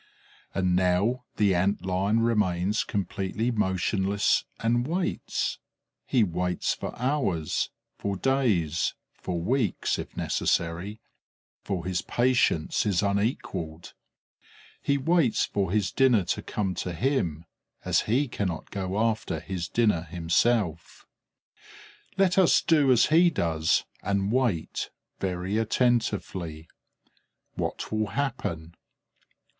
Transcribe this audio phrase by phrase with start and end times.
[0.55, 5.59] And now the Ant lion remains completely motionless and waits;
[6.07, 10.99] he waits for hours, for days, for weeks, if necessary,
[11.63, 13.93] for his patience is unequalled;
[14.81, 17.45] he waits for his dinner to come to him,
[17.85, 21.05] as he cannot go after his dinner himself.
[22.17, 24.89] Let us do as he does and wait,
[25.19, 26.67] very attentively.
[27.53, 28.73] What will happen?